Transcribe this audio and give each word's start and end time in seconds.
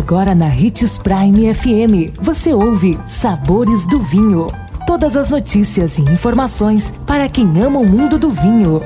Agora 0.00 0.34
na 0.34 0.46
Ritz 0.46 0.96
Prime 0.96 1.54
FM, 1.54 2.18
você 2.22 2.54
ouve 2.54 2.98
Sabores 3.06 3.86
do 3.86 4.00
Vinho. 4.00 4.46
Todas 4.86 5.14
as 5.14 5.28
notícias 5.28 5.98
e 5.98 6.02
informações 6.02 6.90
para 7.06 7.28
quem 7.28 7.46
ama 7.62 7.80
o 7.80 7.88
mundo 7.88 8.18
do 8.18 8.30
vinho. 8.30 8.80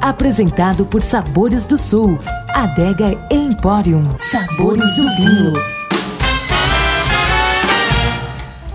Apresentado 0.00 0.84
por 0.84 1.02
Sabores 1.02 1.68
do 1.68 1.78
Sul, 1.78 2.18
Adega 2.52 3.16
Emporium. 3.30 4.02
Sabores 4.18 4.96
do 4.96 5.02
Vinho. 5.14 5.52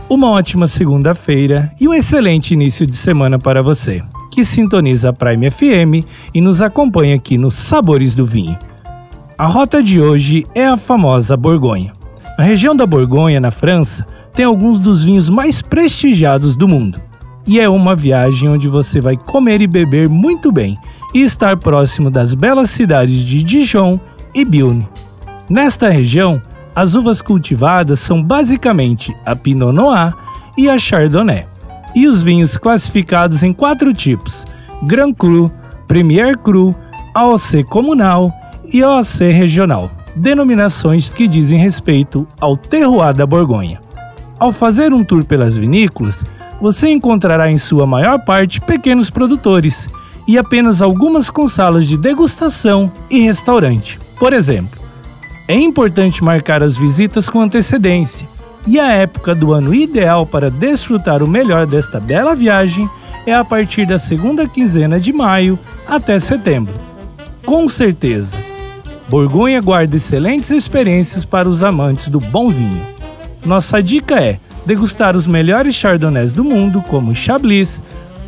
Uma 0.10 0.32
ótima 0.32 0.68
segunda-feira 0.68 1.74
e 1.80 1.90
um 1.90 1.94
excelente 1.94 2.54
início 2.54 2.88
de 2.88 2.96
semana 2.96 3.38
para 3.38 3.62
você, 3.62 4.02
que 4.32 4.46
sintoniza 4.46 5.10
a 5.10 5.14
Prime 5.14 5.52
FM 5.52 6.08
e 6.34 6.40
nos 6.40 6.62
acompanha 6.62 7.16
aqui 7.16 7.38
no 7.38 7.52
Sabores 7.52 8.16
do 8.16 8.26
Vinho. 8.26 8.58
A 9.38 9.48
rota 9.48 9.84
de 9.84 10.00
hoje 10.00 10.46
é 10.56 10.66
a 10.66 10.78
famosa 10.78 11.36
Borgonha. 11.36 11.92
A 12.38 12.44
região 12.44 12.74
da 12.74 12.86
Borgonha, 12.86 13.38
na 13.38 13.52
França, 13.52 14.08
tem 14.34 14.46
alguns 14.46 14.80
dos 14.80 15.04
vinhos 15.04 15.30
mais 15.30 15.62
prestigiados 15.62 16.56
do 16.56 16.70
mundo. 16.70 17.02
E 17.46 17.60
é 17.60 17.68
uma 17.68 17.98
viagem 17.98 18.48
onde 18.48 18.70
você 18.70 19.02
vai 19.02 19.18
comer 19.18 19.60
e 19.60 19.68
beber 19.68 20.08
muito 20.08 20.54
bem 20.54 20.78
e 21.14 21.20
estar 21.20 21.58
próximo 21.58 22.10
das 22.10 22.34
belas 22.34 22.70
cidades 22.70 23.26
de 23.26 23.44
Dijon 23.44 24.00
e 24.34 24.46
Bilne. 24.46 24.88
Nesta 25.50 25.90
região, 25.90 26.42
as 26.74 26.96
uvas 26.96 27.22
cultivadas 27.22 28.00
são 28.00 28.24
basicamente 28.24 29.14
a 29.26 29.36
Pinot 29.36 29.74
Noir 29.74 30.14
e 30.58 30.70
a 30.70 30.80
Chardonnay, 30.80 31.46
e 31.94 32.08
os 32.08 32.24
vinhos 32.24 32.56
classificados 32.56 33.44
em 33.44 33.52
quatro 33.52 33.92
tipos: 33.92 34.46
Grand 34.84 35.14
Cru, 35.14 35.52
Premier 35.90 36.38
Cru, 36.38 36.74
AOC 37.14 37.66
Comunal 37.66 38.34
e 38.72 38.84
OAC 38.84 39.32
regional, 39.32 39.92
denominações 40.16 41.12
que 41.12 41.28
dizem 41.28 41.60
respeito 41.60 42.28
ao 42.40 42.56
terroir 42.56 43.14
da 43.14 43.26
Borgonha. 43.26 43.80
Ao 44.40 44.52
fazer 44.52 44.94
um 44.94 45.04
tour 45.04 45.24
pelas 45.26 45.58
vinícolas, 45.58 46.24
você 46.62 46.90
encontrará 46.90 47.50
em 47.50 47.58
sua 47.58 47.86
maior 47.86 48.20
parte 48.20 48.62
pequenos 48.62 49.10
produtores 49.10 49.88
e 50.28 50.38
apenas 50.38 50.82
algumas 50.82 51.30
com 51.30 51.48
salas 51.48 51.86
de 51.86 51.98
degustação 51.98 52.92
e 53.10 53.20
restaurante. 53.20 54.00
Por 54.18 54.34
exemplo, 54.34 54.80
é 55.48 55.56
importante 55.56 56.24
marcar 56.24 56.64
as 56.64 56.76
visitas 56.76 57.30
com 57.30 57.42
antecedência, 57.42 58.28
e 58.68 58.80
a 58.80 58.92
época 58.92 59.36
do 59.36 59.54
ano 59.54 59.74
ideal 59.74 60.26
para 60.26 60.50
desfrutar 60.50 61.22
o 61.22 61.28
melhor 61.28 61.68
desta 61.68 62.00
bela 62.00 62.34
viagem 62.34 62.90
é 63.26 63.34
a 63.34 63.46
partir 63.46 63.86
da 63.86 64.00
segunda 64.00 64.48
quinzena 64.48 65.00
de 65.00 65.14
maio 65.14 65.58
até 65.88 66.20
setembro. 66.20 66.74
Com 67.46 67.68
certeza, 67.68 68.38
Borgonha 69.08 69.62
guarda 69.62 69.96
excelentes 69.96 70.50
experiências 70.50 71.24
para 71.24 71.48
os 71.48 71.62
amantes 71.62 72.10
do 72.10 72.20
bom 72.20 72.50
vinho. 72.50 72.82
Nossa 73.46 73.82
dica 73.82 74.20
é 74.20 74.40
degustar 74.66 75.16
os 75.16 75.28
melhores 75.28 75.76
chardonnays 75.76 76.34
do 76.34 76.44
mundo, 76.44 76.82
como 76.82 77.12
o 77.12 77.16
Chablis, 77.16 77.82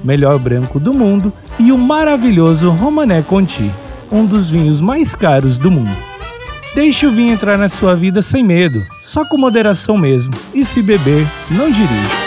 melhor 0.03 0.37
branco 0.37 0.79
do 0.79 0.93
mundo, 0.93 1.33
e 1.57 1.71
o 1.71 1.77
maravilhoso 1.77 2.69
Romané 2.69 3.23
Conti, 3.23 3.71
um 4.11 4.23
dos 4.25 4.51
vinhos 4.51 4.79
mais 4.79 5.15
caros 5.15 5.57
do 5.57 5.71
mundo. 5.71 5.97
Deixe 6.75 7.07
o 7.07 7.11
vinho 7.11 7.33
entrar 7.33 7.57
na 7.57 7.67
sua 7.67 7.95
vida 7.95 8.21
sem 8.21 8.43
medo, 8.43 8.85
só 9.01 9.25
com 9.25 9.35
moderação 9.35 9.97
mesmo, 9.97 10.33
e 10.53 10.63
se 10.63 10.83
beber, 10.83 11.25
não 11.49 11.71
dirija. 11.71 12.26